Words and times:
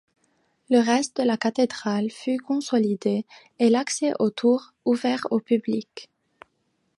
Le 0.71 0.79
reste 0.79 1.17
de 1.21 1.27
la 1.27 1.37
cathédrale 1.37 2.09
fut 2.09 2.37
consolidé 2.39 3.23
et 3.59 3.69
l'accès 3.69 4.13
aux 4.17 4.31
tours 4.31 4.73
ouvert 4.83 5.27
au 5.29 5.39
public. 5.39 6.09